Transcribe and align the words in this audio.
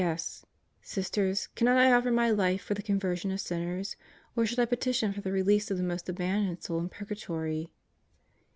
S. 0.03 0.43
Sisters, 0.81 1.45
cannot 1.53 1.77
I 1.77 1.91
offer 1.91 2.09
my 2.09 2.31
life 2.31 2.63
for 2.63 2.73
the 2.73 2.81
conversion 2.81 3.29
of 3.29 3.39
sinners? 3.39 3.95
or 4.35 4.47
should 4.47 4.57
I 4.57 4.65
petition 4.65 5.13
for 5.13 5.21
the 5.21 5.31
release 5.31 5.69
of 5.69 5.77
the 5.77 5.83
most 5.83 6.09
abandoned 6.09 6.63
soul 6.63 6.79
in 6.79 6.89
Purgatory? 6.89 7.69